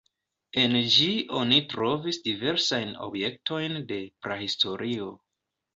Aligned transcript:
En 0.61 0.71
ĝi 0.93 1.09
oni 1.41 1.59
trovis 1.75 2.21
diversajn 2.29 2.91
objektojn 3.11 3.81
de 3.95 4.05
prahistorio. 4.27 5.17